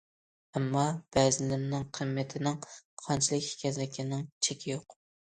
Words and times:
ئەمما، 0.53 0.85
بەزىلىرىنىڭ 1.17 1.85
قىممىتىنىڭ 1.99 2.59
قانچىلىك 3.05 3.49
ئىكەنلىكىنىڭ 3.55 4.29
چېكى 4.49 4.77
يوق. 4.79 5.03